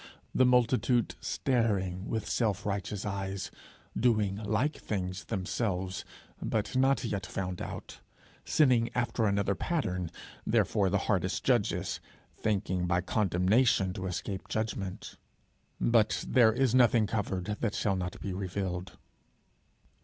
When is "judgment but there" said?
14.49-16.51